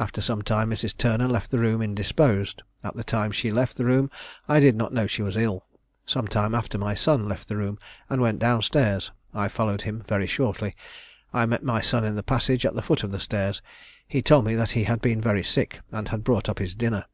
[0.00, 0.96] After some time Mrs.
[0.96, 2.64] Turner left the room indisposed.
[2.82, 4.10] At the time she left the room
[4.48, 5.64] I did not know she was ill.
[6.04, 9.12] Sometime after my son left the room, and went down stairs.
[9.32, 10.74] I followed him very shortly.
[11.32, 13.62] I met my son in the passage at the foot of the stairs:
[14.08, 17.04] he told me that he had been very sick, and had brought up his dinner.